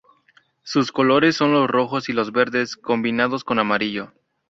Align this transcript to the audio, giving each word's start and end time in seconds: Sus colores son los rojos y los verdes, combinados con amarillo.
Sus 0.63 0.91
colores 0.91 1.35
son 1.35 1.51
los 1.53 1.69
rojos 1.69 2.09
y 2.09 2.13
los 2.13 2.31
verdes, 2.31 2.75
combinados 2.75 3.43
con 3.43 3.59
amarillo. 3.59 4.11